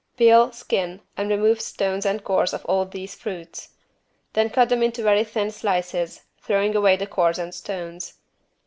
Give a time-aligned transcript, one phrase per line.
[0.17, 3.69] Peel, skin and remove stones and cores of all these fruits.
[4.33, 8.15] Then cut them into very thin slices, throwing away the cores and stones.